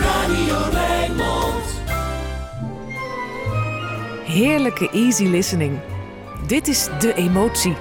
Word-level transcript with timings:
Radio 0.00 0.56
Rijnmond. 0.72 1.64
Heerlijke 4.24 4.90
easy 4.90 5.24
listening. 5.24 5.78
Dit 6.46 6.68
is 6.68 6.88
De 6.98 7.14
Emotie 7.14 7.76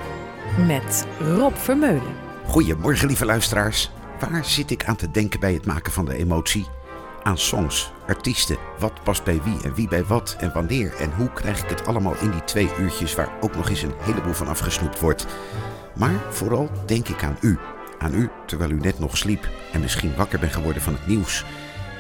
met 0.68 1.06
Rob 1.20 1.56
Vermeulen. 1.56 2.16
Goedemorgen, 2.46 3.08
lieve 3.08 3.26
luisteraars. 3.26 3.92
Waar 4.20 4.46
zit 4.46 4.72
ik 4.72 4.86
aan 4.86 4.96
te 4.96 5.12
denken 5.12 5.40
bij 5.40 5.54
het 5.54 5.66
maken 5.66 5.92
van 5.92 6.06
de 6.06 6.16
emotie? 6.16 6.66
Aan 7.24 7.38
songs, 7.38 7.92
artiesten, 8.08 8.58
wat 8.80 9.04
past 9.04 9.24
bij 9.24 9.42
wie 9.44 9.58
en 9.64 9.74
wie 9.74 9.88
bij 9.88 10.04
wat 10.06 10.36
en 10.40 10.54
wanneer 10.54 10.96
en 11.00 11.12
hoe 11.16 11.34
krijg 11.34 11.64
ik 11.64 11.70
het 11.70 11.88
allemaal 11.88 12.16
in 12.22 12.32
die 12.32 12.44
twee 12.44 12.70
uurtjes 12.80 13.16
waar 13.16 13.30
ook 13.42 13.56
nog 13.56 13.70
eens 13.70 13.82
een 13.82 13.94
heleboel 14.00 14.34
van 14.34 14.48
afgesnoept 14.48 15.00
wordt. 15.00 15.26
Maar 15.94 16.20
vooral 16.30 16.70
denk 16.86 17.08
ik 17.08 17.24
aan 17.24 17.38
u. 17.42 17.58
Aan 18.06 18.14
u 18.14 18.30
terwijl 18.46 18.72
u 18.72 18.80
net 18.80 19.00
nog 19.00 19.18
sliep 19.18 19.50
en 19.72 19.82
misschien 19.82 20.16
wakker 20.16 20.40
bent 20.40 20.54
geworden 20.54 20.82
van 20.82 20.94
het 20.94 21.08
nieuws. 21.08 21.44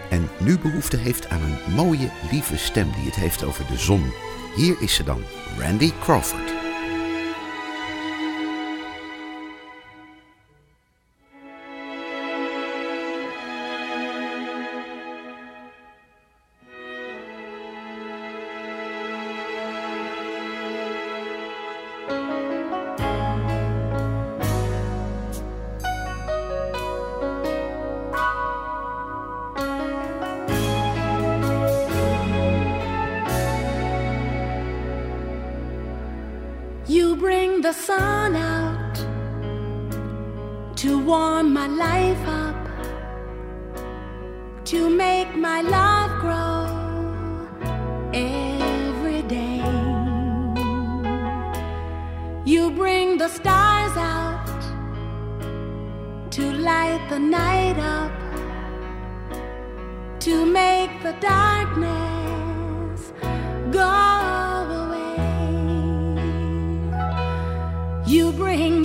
En 0.09 0.29
nu 0.39 0.59
behoefte 0.59 0.97
heeft 0.97 1.27
aan 1.27 1.41
een 1.41 1.73
mooie, 1.75 2.09
lieve 2.31 2.57
stem 2.57 2.91
die 2.91 3.05
het 3.05 3.15
heeft 3.15 3.43
over 3.43 3.67
de 3.67 3.77
zon. 3.77 4.11
Hier 4.55 4.75
is 4.79 4.95
ze 4.95 5.03
dan, 5.03 5.21
Randy 5.59 5.91
Crawford. 5.99 6.54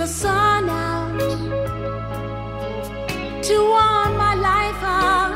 The 0.01 0.07
sun 0.07 0.71
out 0.71 1.19
to 3.43 3.57
warm 3.75 4.17
my 4.17 4.35
life 4.35 4.83
up, 4.83 5.33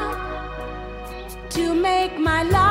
to 1.50 1.74
make 1.74 2.18
my 2.18 2.42
love 2.44 2.63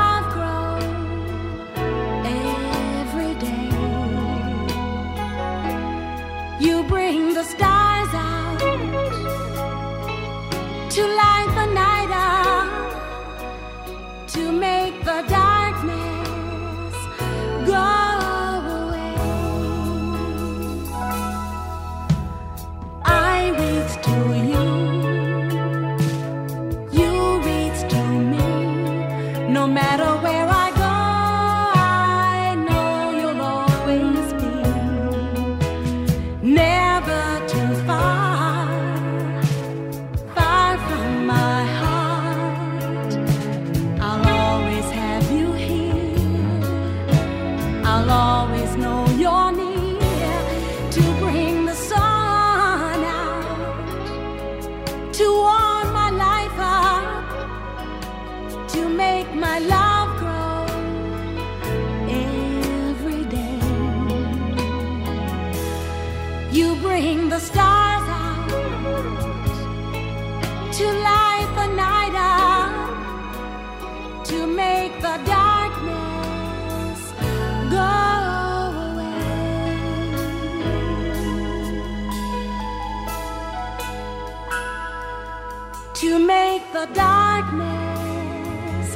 make 86.34 86.64
the 86.72 86.86
darkness 86.94 88.88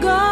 go 0.00 0.29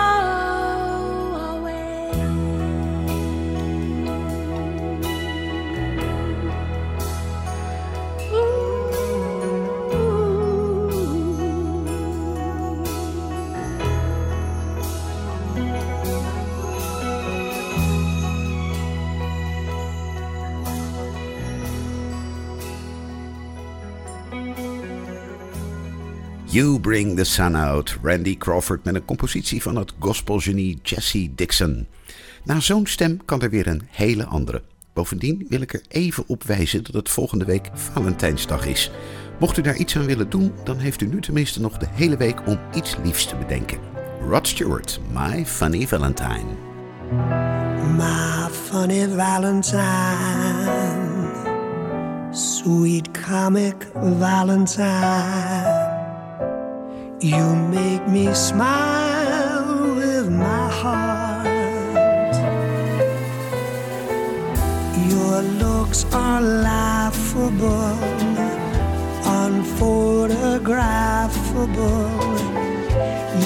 You 26.50 26.80
Bring 26.80 27.16
the 27.16 27.24
Sun 27.24 27.54
Out, 27.54 27.98
Randy 28.02 28.36
Crawford 28.36 28.84
met 28.84 28.94
een 28.94 29.04
compositie 29.04 29.62
van 29.62 29.76
het 29.76 29.92
gospelgenie 29.98 30.78
Jesse 30.82 31.34
Dixon. 31.34 31.86
Na 32.44 32.60
zo'n 32.60 32.86
stem 32.86 33.24
kan 33.24 33.42
er 33.42 33.50
weer 33.50 33.66
een 33.66 33.88
hele 33.90 34.24
andere. 34.24 34.62
Bovendien 34.92 35.46
wil 35.48 35.60
ik 35.60 35.72
er 35.72 35.82
even 35.88 36.24
op 36.26 36.44
wijzen 36.44 36.84
dat 36.84 36.94
het 36.94 37.08
volgende 37.08 37.44
week 37.44 37.70
Valentijnsdag 37.74 38.66
is. 38.66 38.90
Mocht 39.40 39.58
u 39.58 39.62
daar 39.62 39.76
iets 39.76 39.96
aan 39.96 40.06
willen 40.06 40.30
doen, 40.30 40.52
dan 40.64 40.78
heeft 40.78 41.00
u 41.00 41.06
nu 41.06 41.20
tenminste 41.20 41.60
nog 41.60 41.78
de 41.78 41.86
hele 41.90 42.16
week 42.16 42.46
om 42.46 42.58
iets 42.74 42.96
liefs 43.04 43.26
te 43.26 43.36
bedenken. 43.36 43.78
Rod 44.28 44.48
Stewart, 44.48 45.00
My 45.12 45.46
Funny 45.46 45.86
Valentine. 45.86 46.46
My 47.96 48.48
funny 48.50 49.08
Valentine, 49.08 49.82
sweet 52.30 53.08
comic 53.26 53.74
Valentine. 54.18 55.87
You 57.20 57.56
make 57.56 58.06
me 58.06 58.32
smile 58.32 59.96
with 59.96 60.30
my 60.30 60.70
heart. 60.70 61.48
Your 65.10 65.42
looks 65.42 66.04
are 66.12 66.40
laughable, 66.40 67.98
unphotographable. 69.24 72.08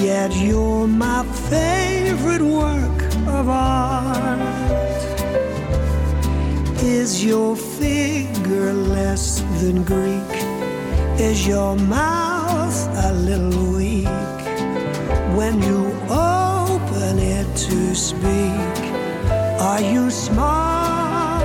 Yet 0.03 0.35
you're 0.35 0.85
my 0.85 1.23
favorite 1.49 2.43
work 2.43 3.01
of 3.25 3.49
art. 3.49 4.39
Is 6.83 7.25
your 7.25 7.55
figure 7.55 8.71
less 8.71 9.41
than 9.61 9.83
Greek? 9.83 10.43
Is 11.19 11.47
your 11.47 11.75
mouth 11.75 12.43
little 13.13 13.73
weak 13.77 14.07
when 15.37 15.61
you 15.61 15.93
open 16.09 17.19
it 17.19 17.47
to 17.55 17.95
speak? 17.95 18.79
Are 19.59 19.81
you 19.81 20.09
smart? 20.09 21.43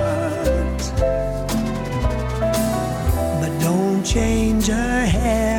But 3.40 3.52
don't 3.60 4.02
change 4.04 4.68
a 4.68 5.06
hair 5.06 5.57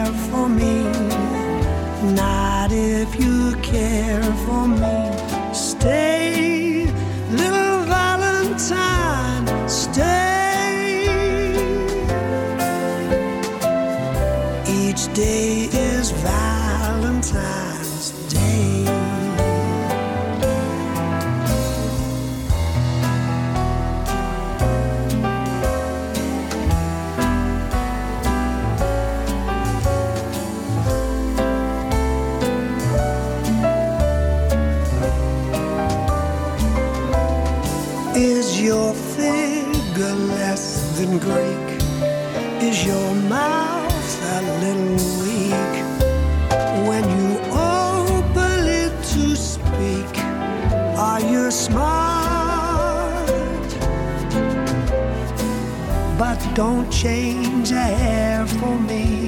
don't 56.65 56.91
change 56.91 57.71
a 57.71 57.87
hair 58.03 58.45
for 58.45 58.75
me. 58.79 59.27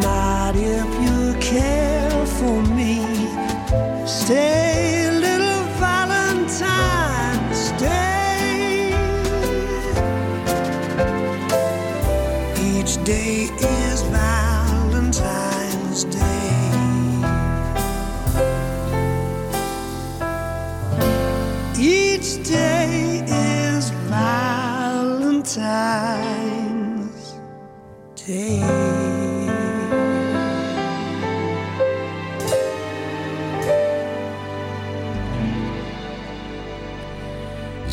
Not 0.00 0.56
if 0.56 0.88
you 1.04 1.32
care 1.40 2.26
for 2.38 2.60
me. 2.78 2.96
Stay, 4.04 5.08
little 5.26 5.62
Valentine, 5.78 7.54
stay. 7.54 8.92
Each 12.72 12.94
day 13.04 13.48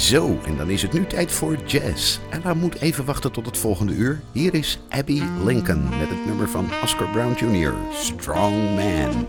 Zo, 0.10 0.40
en 0.46 0.58
dan 0.58 0.70
is 0.70 0.82
het 0.82 0.94
nu 0.94 1.06
tijd 1.06 1.32
voor 1.32 1.58
jazz. 1.66 2.20
Ella 2.30 2.54
moet 2.54 2.82
even 2.82 3.06
wachten 3.06 3.32
tot 3.32 3.46
het 3.46 3.58
volgende 3.58 3.94
uur. 3.94 4.22
Hier 4.32 4.54
is 4.54 4.80
Abby 4.90 5.22
Lincoln 5.44 5.84
met 6.00 6.10
het 6.10 6.26
nummer 6.26 6.50
van 6.50 6.70
Oscar 6.84 7.08
Brown 7.10 7.34
Jr., 7.46 7.74
Strong 7.94 8.76
Man. 8.76 9.28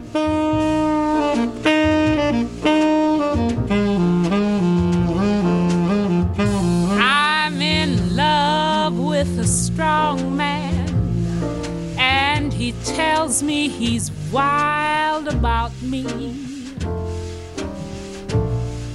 I'm 6.99 7.61
in 7.61 8.15
love 8.15 9.11
with 9.11 9.38
a 9.38 9.47
strong 9.47 10.37
man, 10.37 10.88
and 11.99 12.53
he 12.53 12.75
tells 12.94 13.43
me 13.43 13.69
he's 13.69 14.11
wild 14.31 15.29
about 15.29 15.71
me. 15.83 16.05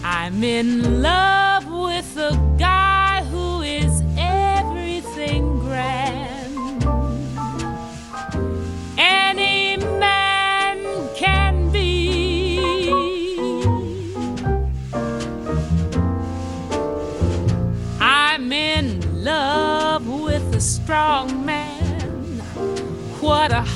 I'm 0.03 0.43
in 0.43 1.01
love 1.01 1.54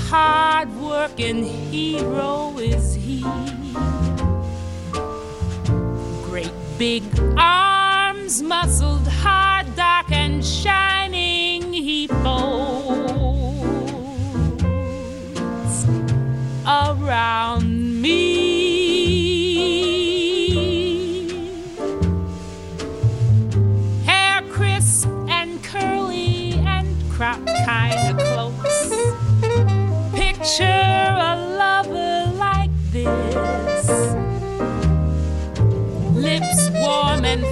hard 0.09 0.75
working 0.81 1.43
hero 1.69 2.57
is 2.57 2.95
he. 2.95 3.21
Great 6.23 6.51
big 6.79 7.03
arms, 7.37 7.68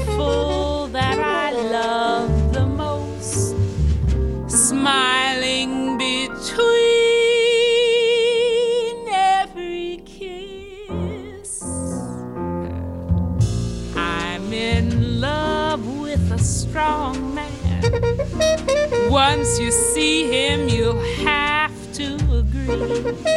and 0.06 0.94
that 0.94 1.20
I 1.20 1.52
love 1.52 2.54
the 2.54 2.66
most. 2.66 3.56
Smiling 4.48 5.98
between 5.98 6.38
every 9.12 10.02
kiss. 10.06 11.64
I'm 13.96 14.54
in 14.54 15.22
love 15.22 15.88
with 16.00 16.32
a 16.32 16.40
strong 16.40 17.36
man. 17.36 17.48
Once 19.10 19.60
you 19.60 19.72
see 19.72 20.28
him, 20.28 20.70
you'll 20.70 21.02
have 21.26 21.74
to 21.94 22.16
agree 22.32 23.37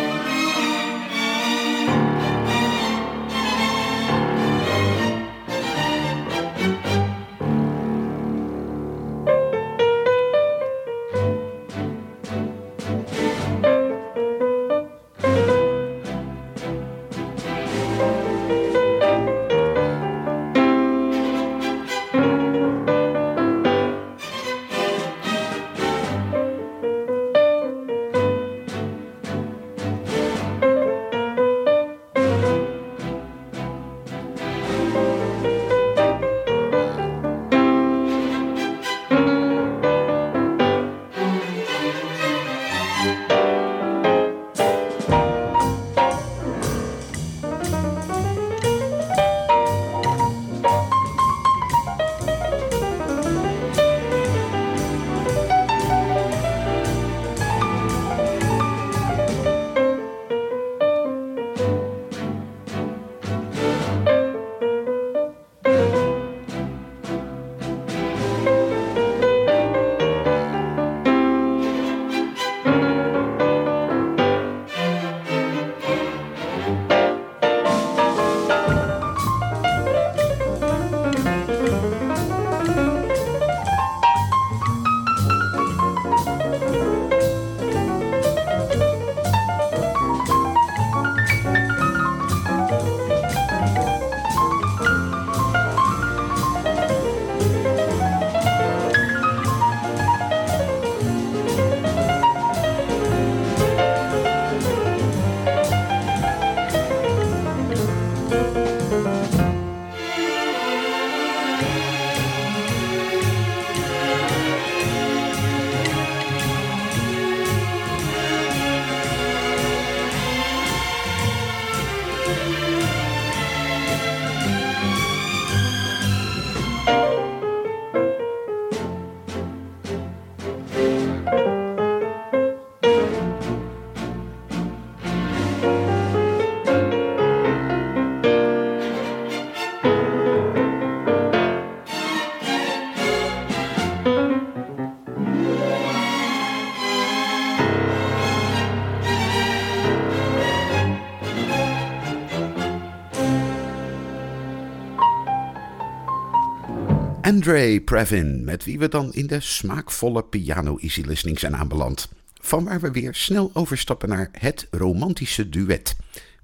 Andre 157.41 157.81
Previn, 157.81 158.43
met 158.43 158.65
wie 158.65 158.79
we 158.79 158.87
dan 158.87 159.13
in 159.13 159.27
de 159.27 159.39
smaakvolle 159.39 160.23
piano 160.23 160.77
easy 160.77 161.01
listening 161.01 161.39
zijn 161.39 161.55
aanbeland. 161.55 162.09
Van 162.33 162.63
waar 162.63 162.79
we 162.79 162.91
weer 162.91 163.15
snel 163.15 163.51
overstappen 163.53 164.09
naar 164.09 164.29
het 164.31 164.67
romantische 164.71 165.49
duet. 165.49 165.95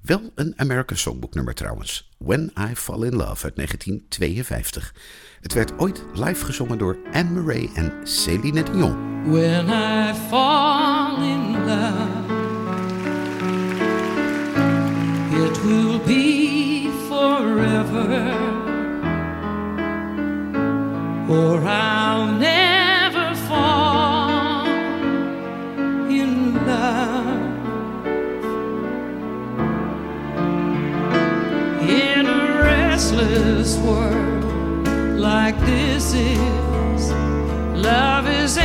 Wel 0.01 0.31
een 0.35 0.53
American 0.55 0.97
Songbook 0.97 1.33
nummer 1.33 1.53
trouwens. 1.53 2.09
When 2.17 2.51
I 2.71 2.75
Fall 2.75 3.03
in 3.03 3.15
Love 3.15 3.43
uit 3.43 3.55
1952. 3.55 4.95
Het 5.41 5.53
werd 5.53 5.79
ooit 5.79 6.03
live 6.13 6.45
gezongen 6.45 6.77
door 6.77 6.97
Anne 7.13 7.29
Murray 7.31 7.69
en 7.75 7.93
Céline 8.03 8.63
Dion. 8.63 9.23
When 9.31 9.67
I 9.67 10.13
fall 10.29 11.23
in 11.23 11.65
love, 11.65 12.33
it 15.45 15.63
will 15.63 15.99
be 16.05 16.89
forever, 17.09 18.56
or 21.29 21.61
I'll 21.61 22.31
never 22.31 23.35
fall 23.47 24.65
in 26.09 26.55
love. 26.65 27.27
In 31.81 32.25
a 32.25 32.63
restless 32.63 33.77
world 33.79 34.87
like 35.19 35.59
this 35.61 36.13
is, 36.13 37.11
love 37.75 38.27
is 38.29 38.57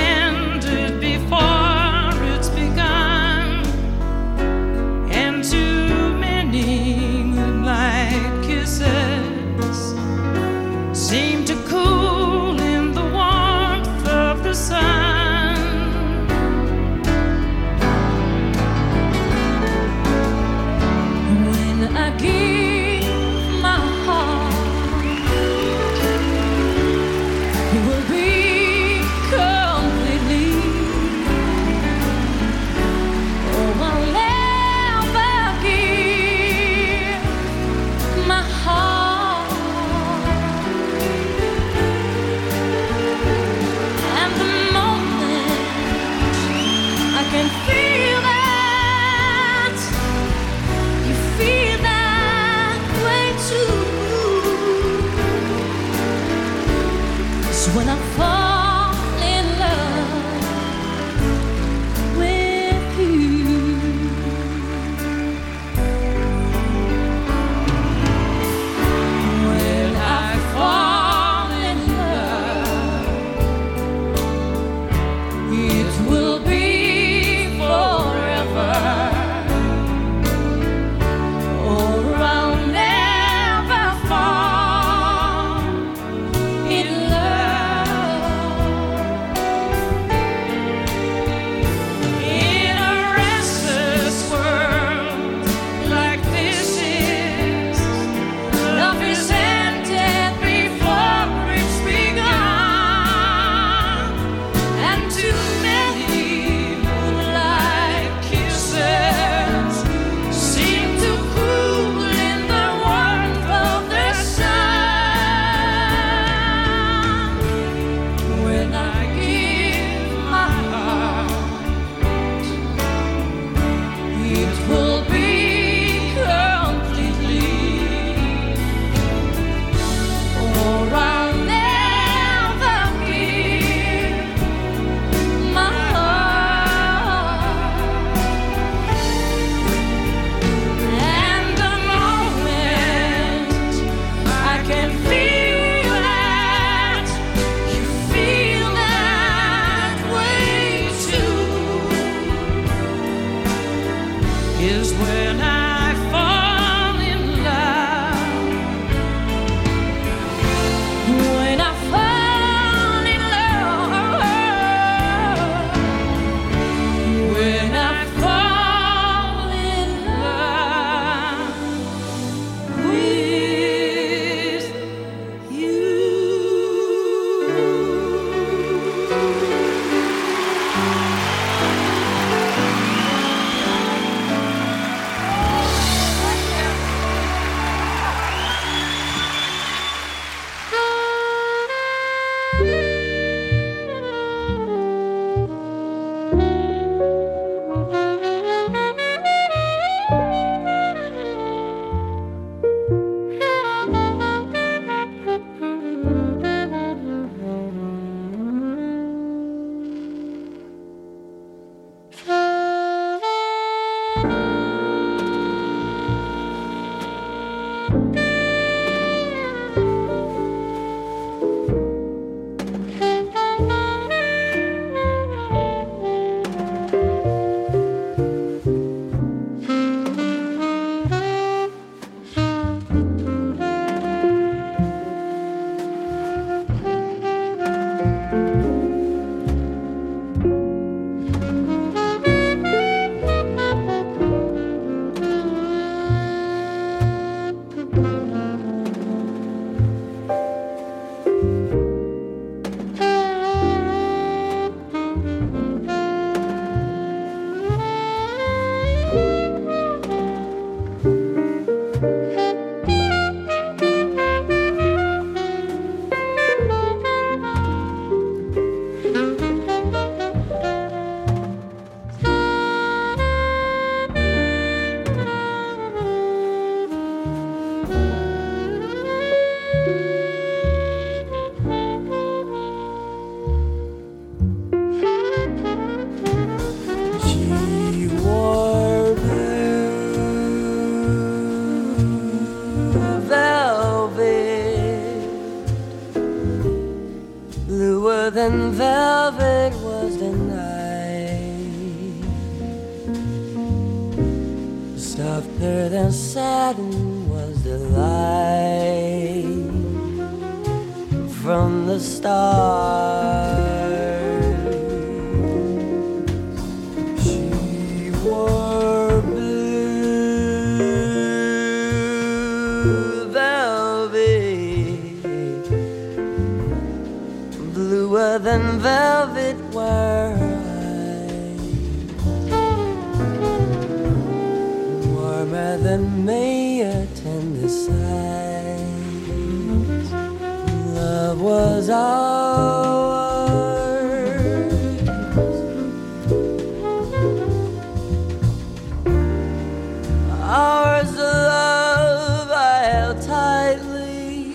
tightly, 353.33 354.53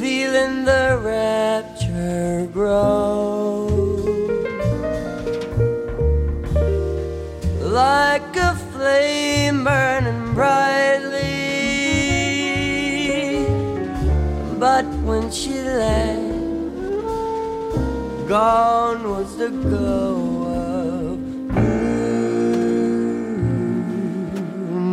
feeling 0.00 0.54
the 0.64 0.86
rapture 1.00 2.48
grow. 2.52 3.68
Like 7.82 8.34
a 8.48 8.52
flame 8.72 9.62
burning 9.62 10.34
brightly, 10.34 11.36
but 14.58 14.86
when 15.08 15.30
she 15.30 15.54
left, 15.84 16.40
gone 18.28 19.02
was 19.14 19.28
the 19.36 19.50
glow 19.50 20.40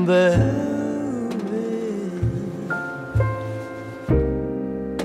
of 0.07 0.56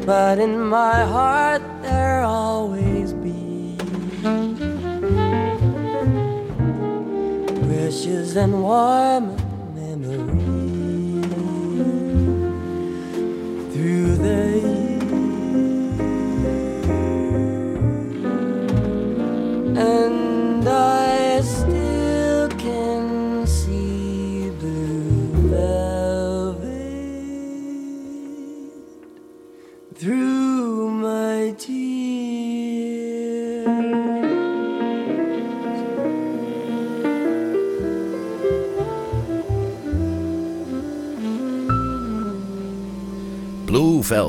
But 0.05 0.41
in 0.41 0.59
my 0.59 1.05
heart 1.05 1.63
there 1.81 2.23
always 2.23 3.13
be 3.13 3.77
wishes 7.69 8.35
and 8.35 8.63
warm 8.63 9.32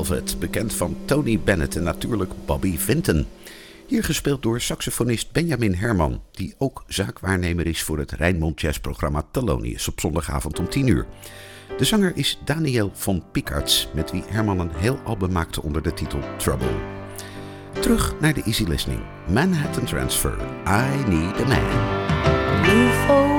Velvet, 0.04 0.38
bekend 0.38 0.74
van 0.74 0.96
Tony 1.04 1.40
Bennett 1.40 1.76
en 1.76 1.82
natuurlijk 1.82 2.32
Bobby 2.46 2.78
Vinton. 2.78 3.26
Hier 3.86 4.04
gespeeld 4.04 4.42
door 4.42 4.60
saxofonist 4.60 5.32
Benjamin 5.32 5.74
Herman, 5.74 6.22
die 6.30 6.54
ook 6.58 6.84
zaakwaarnemer 6.86 7.66
is 7.66 7.82
voor 7.82 7.98
het 7.98 8.12
Rijnmond 8.12 8.60
Jazzprogramma 8.60 9.24
Thelonious 9.30 9.88
op 9.88 10.00
zondagavond 10.00 10.58
om 10.58 10.68
10 10.68 10.86
uur. 10.86 11.06
De 11.78 11.84
zanger 11.84 12.12
is 12.16 12.38
Daniel 12.44 12.90
von 12.94 13.22
Pickards, 13.32 13.88
met 13.94 14.10
wie 14.10 14.22
Herman 14.26 14.60
een 14.60 14.74
heel 14.74 14.98
album 15.04 15.32
maakte 15.32 15.62
onder 15.62 15.82
de 15.82 15.94
titel 15.94 16.20
Trouble. 16.38 16.74
Terug 17.80 18.14
naar 18.20 18.34
de 18.34 18.42
Easy 18.42 18.64
Listening. 18.64 19.00
Manhattan 19.28 19.84
Transfer. 19.84 20.34
I 20.66 21.08
need 21.08 21.40
a 21.40 21.46
man. 21.46 23.33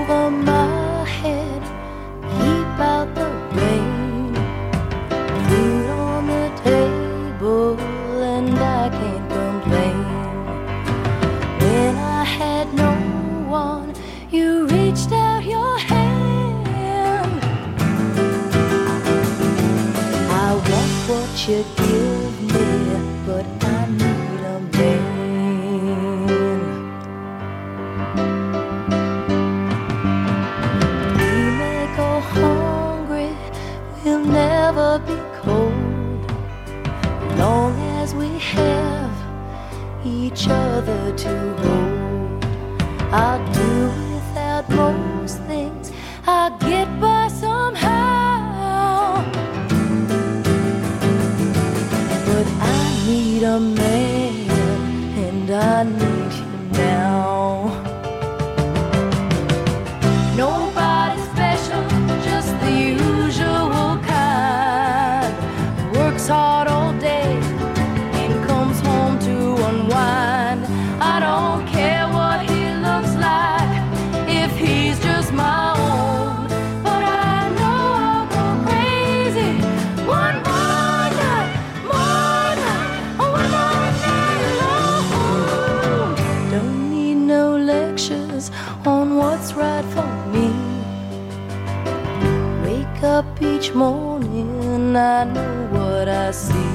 up 93.05 93.41
each 93.41 93.73
morning, 93.73 94.95
I 94.95 95.23
know 95.25 95.67
what 95.71 96.09
I 96.09 96.31
see. 96.31 96.73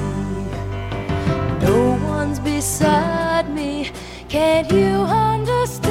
No 1.65 1.99
one's 2.05 2.39
beside 2.39 3.49
me, 3.53 3.91
can't 4.29 4.71
you 4.71 4.95
understand? 5.03 5.90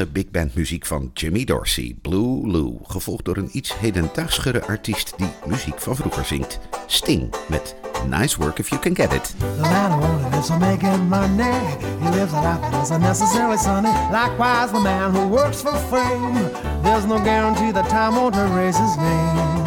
Ouderwetsige 0.00 0.06
big 0.06 0.30
band 0.30 0.54
muziek 0.54 0.86
van 0.86 1.10
Jimmy 1.14 1.44
Dorsey, 1.44 1.96
Blue 2.02 2.46
Lou, 2.46 2.78
gevolgd 2.82 3.24
door 3.24 3.36
een 3.36 3.48
iets 3.52 3.78
hedendaagschere 3.78 4.66
artiest 4.66 5.14
die 5.16 5.28
muziek 5.46 5.80
van 5.80 5.96
vroeger 5.96 6.24
zingt. 6.24 6.58
Sting 6.86 7.34
met 7.48 7.74
Nice 8.08 8.38
Work 8.38 8.58
If 8.58 8.68
You 8.68 8.80
Can 8.80 8.94
Get 8.94 9.12
It. 9.12 9.34
The 9.38 9.60
man 9.60 10.00
who 10.00 10.42
for 10.42 10.58
making 10.58 11.08
money, 11.08 11.52
he 12.00 12.10
lives 12.10 12.32
a 12.32 12.40
life 12.40 12.60
that 12.60 12.82
isn't 12.82 13.02
necessarily 13.02 13.58
sunny. 13.58 13.92
Likewise, 14.10 14.72
the 14.72 14.80
man 14.80 15.14
who 15.14 15.28
works 15.28 15.60
for 15.60 15.76
fame, 15.90 16.34
there's 16.82 17.04
no 17.04 17.18
guarantee 17.18 17.72
that 17.72 17.88
time 17.88 18.14
won't 18.14 18.36
erase 18.36 18.78
his 18.78 18.96
name. 18.96 19.60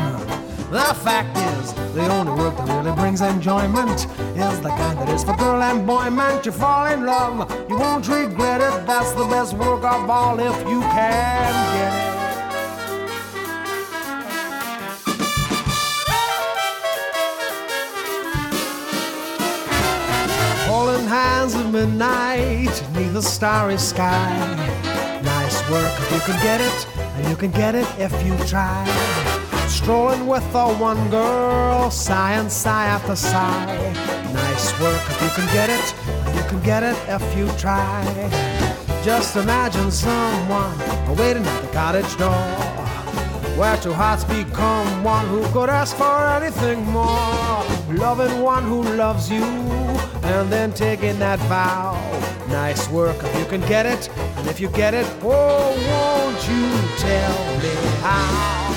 The 0.71 0.93
fact 1.03 1.37
is, 1.37 1.73
the 1.93 2.07
only 2.09 2.33
work 2.33 2.57
brings 3.03 3.19
enjoyment 3.19 4.07
is 4.37 4.61
the 4.61 4.69
kind 4.69 4.97
that 4.97 5.09
is 5.09 5.25
for 5.25 5.35
girl 5.35 5.61
and 5.61 5.85
boy. 5.85 6.09
Man, 6.09 6.41
you 6.45 6.53
fall 6.53 6.85
in 6.85 7.05
love, 7.05 7.51
you 7.69 7.77
won't 7.77 8.07
regret 8.07 8.61
it. 8.61 8.87
That's 8.87 9.11
the 9.11 9.25
best 9.25 9.55
work 9.55 9.83
of 9.83 10.09
all 10.09 10.39
if 10.39 10.57
you 10.69 10.79
can 10.79 11.53
get 11.75 11.93
it. 11.99 12.13
Holding 20.69 21.05
hands 21.05 21.55
at 21.55 21.69
midnight 21.73 22.83
neath 22.95 23.13
the 23.13 23.21
starry 23.21 23.77
sky. 23.77 24.31
Nice 25.21 25.69
work 25.69 25.91
if 26.03 26.09
you 26.13 26.21
can 26.21 26.41
get 26.41 26.61
it, 26.61 26.87
and 27.17 27.27
you 27.27 27.35
can 27.35 27.51
get 27.51 27.75
it 27.75 27.87
if 27.99 28.13
you 28.25 28.37
try. 28.47 29.32
Strolling 29.83 30.27
with 30.27 30.49
the 30.53 30.65
one 30.75 31.09
girl, 31.09 31.91
sigh 31.91 32.35
and 32.35 32.49
sigh 32.49 32.85
after 32.85 33.17
sigh. 33.17 33.65
Nice 34.31 34.79
work 34.79 35.01
if 35.09 35.21
you 35.21 35.29
can 35.35 35.53
get 35.53 35.69
it, 35.69 35.93
you 36.33 36.41
can 36.49 36.61
get 36.61 36.83
it 36.83 36.95
if 37.09 37.37
you 37.37 37.49
try. 37.57 38.01
Just 39.03 39.35
imagine 39.35 39.91
someone 39.91 40.77
waiting 41.17 41.45
at 41.45 41.61
the 41.63 41.67
cottage 41.73 42.15
door 42.15 42.31
where 43.59 43.75
two 43.75 43.91
hearts 43.91 44.23
become 44.23 45.03
one 45.03 45.27
who 45.27 45.43
could 45.51 45.67
ask 45.67 45.97
for 45.97 46.27
anything 46.27 46.81
more. 46.85 47.65
Loving 47.91 48.41
one 48.41 48.63
who 48.63 48.83
loves 48.83 49.29
you, 49.29 49.43
and 49.43 50.49
then 50.49 50.71
taking 50.71 51.19
that 51.19 51.39
vow. 51.49 51.99
Nice 52.47 52.89
work 52.89 53.17
if 53.21 53.37
you 53.37 53.45
can 53.47 53.59
get 53.67 53.85
it, 53.85 54.09
and 54.37 54.47
if 54.47 54.61
you 54.61 54.69
get 54.69 54.93
it, 54.93 55.05
oh, 55.23 55.75
won't 55.89 56.41
you 56.47 56.97
tell 56.99 57.57
me 57.59 57.75
how? 57.99 58.72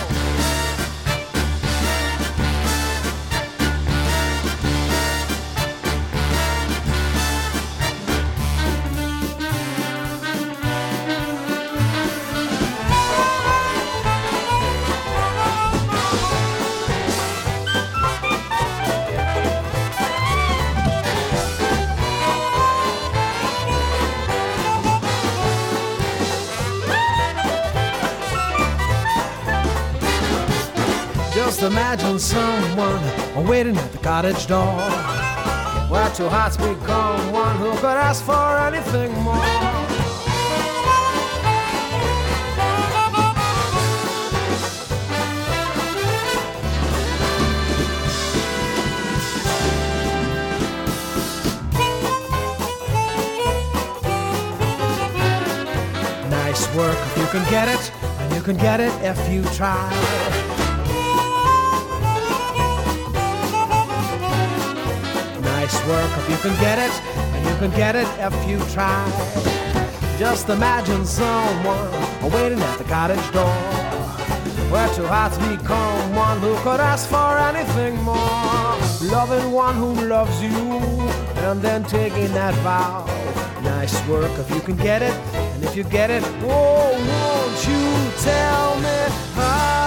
Imagine 31.96 32.18
someone 32.18 33.46
waiting 33.46 33.76
at 33.76 33.92
the 33.92 33.98
cottage 33.98 34.46
door. 34.46 34.80
Where 35.88 36.10
two 36.14 36.28
hearts 36.28 36.56
become 36.56 37.32
one 37.32 37.56
who 37.56 37.70
could 37.76 37.84
ask 37.84 38.24
for 38.24 38.58
anything 38.58 39.12
more. 39.22 39.36
Nice 56.28 56.74
work 56.74 56.96
if 56.98 57.18
you 57.18 57.26
can 57.26 57.50
get 57.50 57.68
it, 57.68 57.92
and 58.02 58.34
you 58.34 58.42
can 58.42 58.56
get 58.56 58.80
it 58.80 58.92
if 59.02 59.32
you 59.32 59.42
try. 59.54 60.65
Nice 65.66 65.88
work 65.88 66.10
if 66.18 66.30
you 66.30 66.36
can 66.36 66.60
get 66.60 66.78
it, 66.78 66.92
and 67.16 67.44
you 67.44 67.56
can 67.56 67.76
get 67.76 67.96
it 67.96 68.06
if 68.20 68.48
you 68.48 68.60
try. 68.72 69.02
Just 70.16 70.48
imagine 70.48 71.04
someone 71.04 71.90
waiting 72.30 72.60
at 72.60 72.78
the 72.78 72.84
cottage 72.84 73.32
door, 73.32 73.50
where 74.70 74.88
two 74.94 75.04
hearts 75.06 75.36
become 75.38 76.14
one 76.14 76.38
who 76.38 76.54
could 76.58 76.78
ask 76.78 77.08
for 77.08 77.36
anything 77.50 78.00
more. 78.04 78.76
Loving 79.10 79.50
one 79.50 79.74
who 79.74 79.92
loves 80.06 80.40
you, 80.40 80.78
and 81.48 81.60
then 81.60 81.82
taking 81.82 82.32
that 82.32 82.54
vow. 82.62 83.04
Nice 83.64 84.06
work 84.06 84.30
if 84.38 84.48
you 84.50 84.60
can 84.60 84.76
get 84.76 85.02
it, 85.02 85.14
and 85.34 85.64
if 85.64 85.74
you 85.74 85.82
get 85.82 86.10
it, 86.10 86.22
oh, 86.44 86.92
won't 87.10 87.58
you 87.66 88.22
tell 88.22 88.76
me 88.76 88.98
how? 89.34 89.85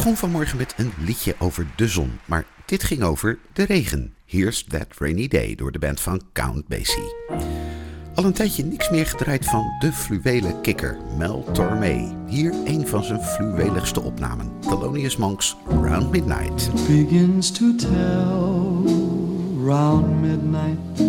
Begon 0.00 0.16
vanmorgen 0.16 0.56
met 0.56 0.74
een 0.76 0.92
liedje 0.98 1.34
over 1.38 1.66
de 1.76 1.88
zon, 1.88 2.18
maar 2.24 2.44
dit 2.64 2.82
ging 2.82 3.02
over 3.02 3.38
de 3.52 3.62
regen. 3.62 4.14
Here's 4.26 4.64
That 4.68 4.86
Rainy 4.98 5.28
Day 5.28 5.54
door 5.54 5.72
de 5.72 5.78
band 5.78 6.00
van 6.00 6.22
Count 6.32 6.68
Basie. 6.68 7.14
Al 8.14 8.24
een 8.24 8.32
tijdje 8.32 8.64
niks 8.64 8.90
meer 8.90 9.06
gedraaid 9.06 9.44
van 9.44 9.64
de 9.78 9.92
fluwelen 9.92 10.60
kikker 10.60 10.98
Mel 11.18 11.48
Tormé. 11.52 12.16
Hier 12.26 12.54
een 12.64 12.88
van 12.88 13.04
zijn 13.04 13.20
fluweligste 13.20 14.00
opnamen. 14.00 14.52
Thelonious 14.60 15.16
Monk's 15.16 15.56
Round 15.68 16.10
Midnight. 16.10 16.70
begins 16.86 17.50
to 17.50 17.74
tell 17.76 18.94
round 19.64 20.20
midnight, 20.20 21.00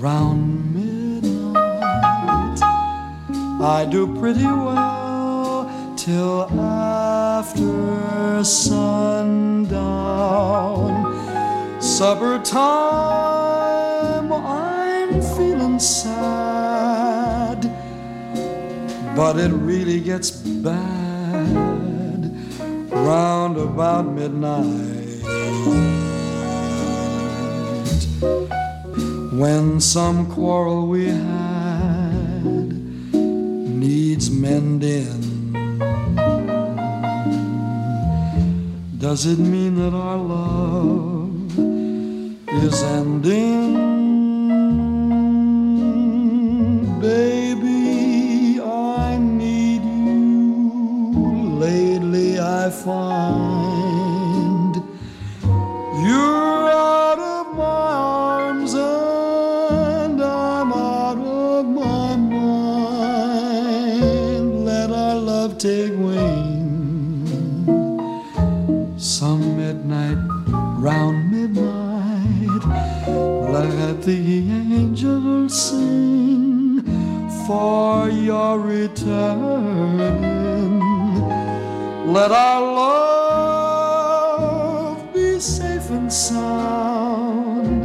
round 0.00 0.74
midnight. 0.74 2.62
I 3.60 3.86
do 3.90 4.06
pretty 4.06 4.46
well 4.46 5.66
till 5.96 6.48
after 7.38 8.44
sundown. 8.44 9.72
Supper 11.82 12.38
time, 12.44 14.32
I'm 14.32 15.20
feeling 15.36 15.80
sad, 15.80 17.60
but 19.16 19.36
it 19.36 19.50
really 19.50 20.00
gets 20.00 20.30
bad 20.30 22.20
round 22.92 23.56
about 23.58 24.06
midnight. 24.06 25.22
When 29.42 29.80
some 29.80 30.30
quarrel 30.30 30.86
we 30.86 31.06
had 31.06 32.44
needs 33.84 34.30
mending, 34.30 35.33
does 39.04 39.26
it 39.26 39.38
mean 39.38 39.74
that 39.74 39.92
our 39.92 40.16
love 40.16 41.58
is 42.64 42.82
ending? 42.82 43.74
Baby, 47.00 48.62
I 48.62 49.18
need 49.18 49.82
you. 49.82 51.58
Lately, 51.66 52.40
I 52.40 52.70
find 52.70 53.63
for 77.46 78.08
your 78.08 78.58
return. 78.58 79.98
Let 82.12 82.30
our 82.30 82.60
love 82.62 84.32
be 85.12 85.38
safe 85.38 85.90
and 85.90 86.10
sound. 86.12 87.82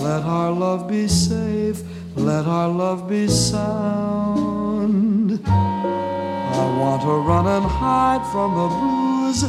Let 0.00 0.22
our 0.22 0.50
love 0.52 0.88
be 0.88 1.06
safe. 1.08 1.82
Let 2.16 2.46
our 2.46 2.68
love 2.68 3.08
be 3.08 3.28
sound. 3.28 4.62
I 5.46 6.64
want 6.80 7.02
to 7.02 7.14
run 7.30 7.46
and 7.46 7.64
hide 7.66 8.24
from 8.32 8.54
the 8.54 8.68
blues 8.78 9.44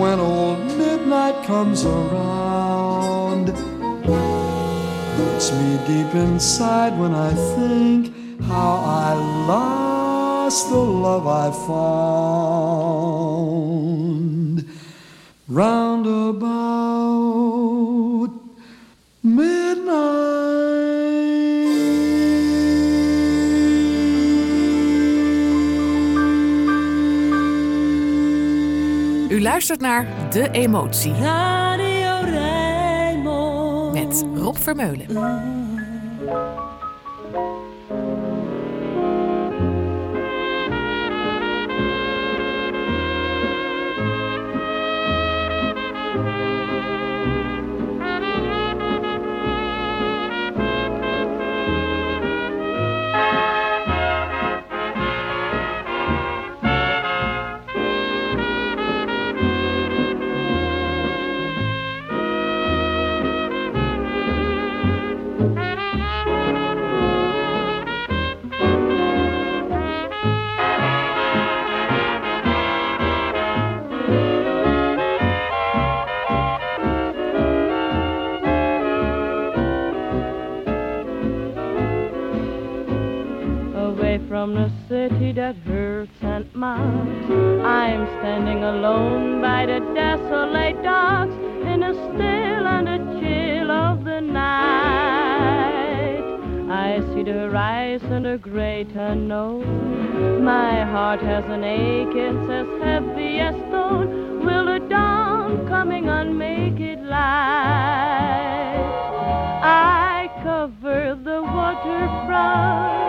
when 0.00 0.20
old 0.20 0.58
midnight 0.78 1.44
comes 1.44 1.84
around. 1.84 3.48
Hurts 5.16 5.50
me 5.52 5.78
deep 5.86 6.14
inside 6.14 6.96
when 6.98 7.14
I 7.14 7.32
think 7.56 8.23
how 8.42 8.82
I 8.84 9.14
lost 9.46 10.68
the 10.70 10.76
love 10.76 11.26
I 11.26 11.50
found. 11.66 11.84
Round 15.48 16.06
about 16.06 18.30
midnight. 19.20 20.22
U 29.28 29.42
luistert 29.42 29.80
naar 29.80 30.06
De 30.30 30.50
Emotie 30.50 31.12
Radio 31.12 32.20
Rijnmond. 32.24 33.92
met 33.92 34.24
Rob 34.34 34.56
Vermeulen. 34.56 35.06
From 84.44 84.54
the 84.56 84.70
city 84.90 85.32
that 85.32 85.56
hurts 85.64 86.12
and 86.20 86.44
mocks. 86.54 87.30
I'm 87.64 88.06
standing 88.18 88.62
alone 88.62 89.40
by 89.40 89.64
the 89.64 89.80
desolate 89.94 90.82
docks 90.82 91.32
in 91.64 91.80
the 91.80 91.94
still 91.94 92.66
and 92.74 92.86
the 92.86 92.98
chill 93.18 93.70
of 93.70 94.04
the 94.04 94.20
night. 94.20 94.60
I 96.70 97.00
see 97.14 97.22
the 97.22 97.32
horizon, 97.32 98.24
the 98.24 98.36
great 98.36 98.94
unknown. 98.94 100.44
My 100.44 100.84
heart 100.92 101.20
has 101.20 101.46
an 101.46 101.64
ache, 101.64 102.14
it's 102.14 102.50
as 102.50 102.66
heavy 102.82 103.40
as 103.40 103.54
stone. 103.68 104.44
Will 104.44 104.66
the 104.66 104.80
dawn 104.90 105.66
coming 105.68 106.10
on 106.10 106.36
make 106.36 106.78
it 106.80 107.02
light? 107.02 107.16
I 109.62 110.28
cover 110.42 111.18
the 111.24 111.40
waterfront. 111.40 113.03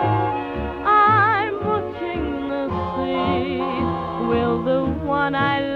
One 5.26 5.34
I 5.34 5.60
love 5.60 5.75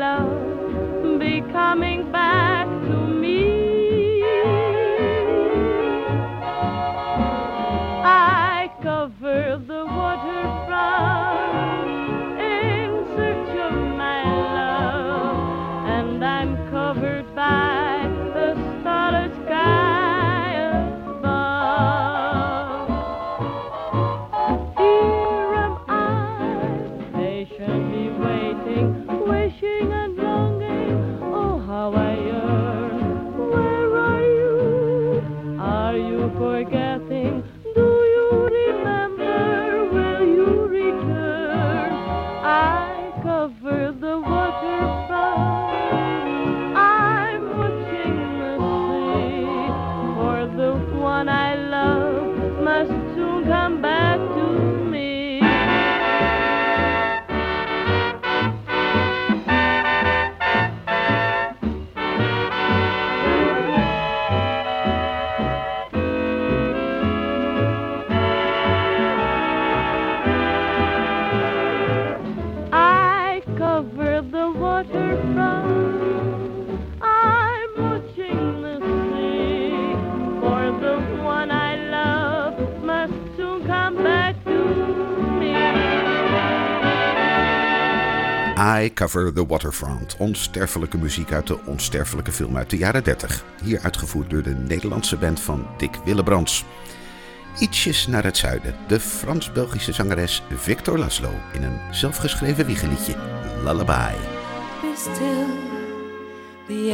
Cover 88.89 89.33
the 89.33 89.47
Waterfront. 89.47 90.17
Onsterfelijke 90.19 90.99
muziek 90.99 91.33
uit 91.33 91.47
de 91.47 91.59
onsterfelijke 91.67 92.33
film 92.33 92.57
uit 92.57 92.71
de 92.71 92.77
jaren 92.77 93.05
30. 93.05 93.45
Hier 93.63 93.81
uitgevoerd 93.81 94.31
door 94.31 94.43
de 94.43 94.55
Nederlandse 94.55 95.17
band 95.17 95.41
van 95.41 95.67
Dick 95.77 95.97
Willebrands. 96.05 96.65
Ietsjes 97.59 98.07
naar 98.07 98.25
het 98.25 98.37
zuiden. 98.37 98.75
De 98.89 99.01
Frans-Belgische 99.01 99.93
zangeres 99.93 100.43
Victor 100.55 100.99
Laszlo 100.99 101.31
in 101.53 101.63
een 101.63 101.79
zelfgeschreven 101.91 102.67
wiegeliedje. 102.67 103.15
Lullaby. 103.65 104.13
Be 104.81 104.93
still, 104.97 105.47
the 106.67 106.93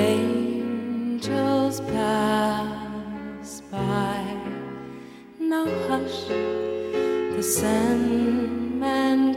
angels 1.18 1.80
pass 1.80 3.62
by. 3.70 4.20
Now 5.38 5.66
hush, 5.88 6.26
the 7.36 7.42
Sandman 7.42 9.36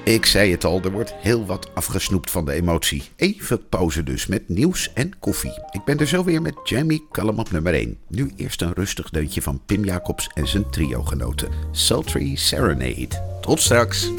Ik 0.09 0.25
zei 0.25 0.51
het 0.51 0.63
al, 0.65 0.81
er 0.83 0.91
wordt 0.91 1.13
heel 1.15 1.45
wat 1.45 1.69
afgesnoept 1.73 2.31
van 2.31 2.45
de 2.45 2.51
emotie. 2.51 3.03
Even 3.15 3.67
pauze 3.69 4.03
dus 4.03 4.27
met 4.27 4.49
nieuws 4.49 4.93
en 4.93 5.19
koffie. 5.19 5.61
Ik 5.71 5.83
ben 5.85 5.99
er 5.99 6.07
zo 6.07 6.23
weer 6.23 6.41
met 6.41 6.55
Jamie 6.63 7.07
Cullum 7.11 7.39
op 7.39 7.51
nummer 7.51 7.73
1. 7.73 7.97
Nu 8.07 8.31
eerst 8.35 8.61
een 8.61 8.73
rustig 8.73 9.09
deuntje 9.09 9.41
van 9.41 9.61
Pim 9.65 9.85
Jacobs 9.85 10.29
en 10.33 10.47
zijn 10.47 10.69
trio-genoten. 10.69 11.49
Sultry 11.71 12.35
Serenade. 12.35 13.37
Tot 13.41 13.61
straks. 13.61 14.11